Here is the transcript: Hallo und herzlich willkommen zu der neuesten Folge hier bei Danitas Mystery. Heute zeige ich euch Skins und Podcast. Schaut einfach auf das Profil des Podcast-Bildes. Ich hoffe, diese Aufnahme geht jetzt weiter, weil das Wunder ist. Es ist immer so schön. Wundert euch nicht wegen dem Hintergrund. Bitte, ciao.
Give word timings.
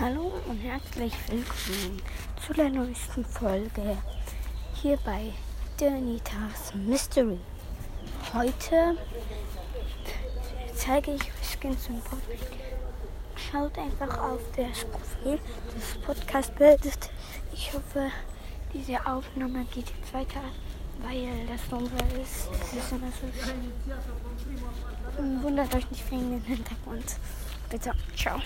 Hallo 0.00 0.32
und 0.48 0.58
herzlich 0.58 1.12
willkommen 1.28 2.02
zu 2.44 2.52
der 2.52 2.68
neuesten 2.68 3.24
Folge 3.24 3.96
hier 4.74 4.98
bei 5.04 5.32
Danitas 5.78 6.74
Mystery. 6.74 7.38
Heute 8.32 8.96
zeige 10.74 11.12
ich 11.12 11.22
euch 11.22 11.58
Skins 11.60 11.88
und 11.90 12.02
Podcast. 12.02 12.42
Schaut 13.36 13.78
einfach 13.78 14.18
auf 14.18 14.40
das 14.56 14.84
Profil 14.84 15.38
des 15.76 16.02
Podcast-Bildes. 16.04 16.98
Ich 17.52 17.72
hoffe, 17.72 18.10
diese 18.72 18.98
Aufnahme 19.06 19.64
geht 19.66 19.92
jetzt 19.96 20.12
weiter, 20.12 20.40
weil 21.02 21.46
das 21.46 21.70
Wunder 21.70 22.04
ist. 22.20 22.48
Es 22.50 22.72
ist 22.72 22.90
immer 22.90 23.12
so 23.12 23.28
schön. 23.40 23.72
Wundert 25.44 25.72
euch 25.72 25.88
nicht 25.88 26.10
wegen 26.10 26.32
dem 26.32 26.42
Hintergrund. 26.42 27.16
Bitte, 27.70 27.92
ciao. 28.16 28.40